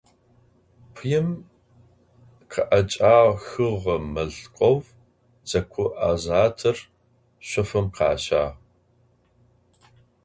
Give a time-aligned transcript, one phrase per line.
[0.93, 1.27] Пыим
[2.51, 4.77] къыӏэкӏахыгъэ мылъкоу
[5.45, 6.77] дзэ ку азатыр
[7.47, 8.53] шъофым къащагъ.